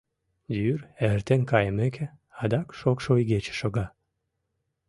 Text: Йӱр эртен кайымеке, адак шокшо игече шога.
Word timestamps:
Йӱр 0.57 0.79
эртен 1.09 1.41
кайымеке, 1.51 2.05
адак 2.41 2.67
шокшо 2.79 3.11
игече 3.21 3.53
шога. 3.59 3.85